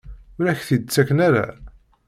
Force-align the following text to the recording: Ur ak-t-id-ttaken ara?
Ur 0.39 0.45
ak-t-id-ttaken 0.47 1.19
ara? 1.27 1.47